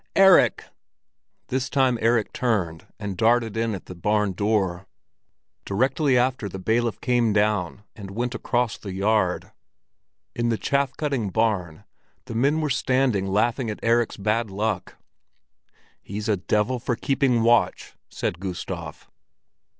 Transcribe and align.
Erik!" 0.15 0.63
This 1.49 1.69
time 1.69 1.99
Erik 2.01 2.33
turned 2.33 2.87
and 2.97 3.15
darted 3.15 3.55
in 3.55 3.75
at 3.75 3.87
a 3.87 3.93
barn 3.93 4.31
door. 4.33 4.87
Directly 5.63 6.17
after 6.17 6.49
the 6.49 6.57
bailiff 6.57 6.99
came 7.01 7.33
down 7.33 7.83
and 7.95 8.09
went 8.09 8.33
across 8.33 8.79
the 8.79 8.93
yard. 8.93 9.51
In 10.35 10.49
the 10.49 10.57
chaff 10.57 10.97
cutting 10.97 11.29
barn 11.29 11.83
the 12.25 12.33
men 12.33 12.61
were 12.61 12.71
standing 12.71 13.27
laughing 13.27 13.69
at 13.69 13.79
Erik's 13.83 14.17
bad 14.17 14.49
luck. 14.49 14.95
"He's 16.01 16.27
a 16.27 16.35
devil 16.37 16.79
for 16.79 16.95
keeping 16.95 17.43
watch!" 17.43 17.93
said 18.09 18.39
Gustav. 18.39 19.07